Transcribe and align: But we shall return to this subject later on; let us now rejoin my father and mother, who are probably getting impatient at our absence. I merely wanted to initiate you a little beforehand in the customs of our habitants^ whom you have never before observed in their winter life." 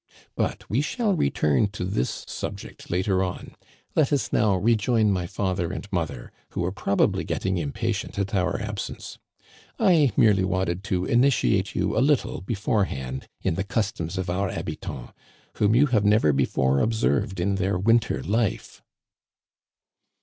But 0.35 0.67
we 0.67 0.81
shall 0.81 1.13
return 1.13 1.67
to 1.73 1.85
this 1.85 2.25
subject 2.27 2.89
later 2.89 3.23
on; 3.23 3.53
let 3.95 4.11
us 4.11 4.33
now 4.33 4.55
rejoin 4.55 5.11
my 5.11 5.27
father 5.27 5.71
and 5.71 5.87
mother, 5.93 6.31
who 6.53 6.65
are 6.65 6.71
probably 6.71 7.23
getting 7.23 7.59
impatient 7.59 8.17
at 8.17 8.33
our 8.33 8.59
absence. 8.59 9.19
I 9.77 10.11
merely 10.17 10.43
wanted 10.43 10.83
to 10.85 11.05
initiate 11.05 11.75
you 11.75 11.95
a 11.95 12.01
little 12.01 12.41
beforehand 12.41 13.27
in 13.43 13.53
the 13.53 13.63
customs 13.63 14.17
of 14.17 14.27
our 14.27 14.49
habitants^ 14.49 15.13
whom 15.57 15.75
you 15.75 15.85
have 15.85 16.03
never 16.03 16.33
before 16.33 16.79
observed 16.79 17.39
in 17.39 17.57
their 17.57 17.77
winter 17.77 18.23
life." 18.23 18.81